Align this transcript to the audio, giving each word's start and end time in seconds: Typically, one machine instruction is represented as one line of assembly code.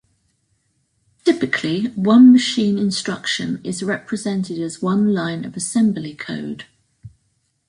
Typically, 1.25 1.89
one 1.89 2.31
machine 2.31 2.79
instruction 2.79 3.61
is 3.63 3.83
represented 3.83 4.57
as 4.57 4.81
one 4.81 5.13
line 5.13 5.45
of 5.45 5.55
assembly 5.55 6.15
code. 6.15 6.65